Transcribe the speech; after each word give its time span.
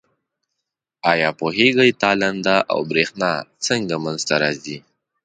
آیا 1.11 1.29
پوهیږئ 1.39 1.91
تالنده 2.01 2.55
او 2.71 2.79
برېښنا 2.91 3.31
څنګه 3.65 3.95
منځ 4.03 4.21
ته 4.29 4.35
راځي؟ 4.43 4.77